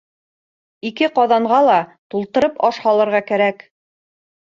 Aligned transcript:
Ике 0.89 1.09
ҡаҙанға 1.19 1.59
ла 1.65 1.75
тултырып 2.13 2.57
аш 2.71 2.79
һалырға 2.87 3.21
кәрәк. 3.29 3.63